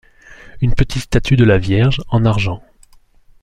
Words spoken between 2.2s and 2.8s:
argent.